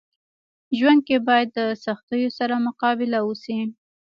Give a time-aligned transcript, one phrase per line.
[0.77, 3.57] ژوند کي باید د سختيو سره مقابله وسي.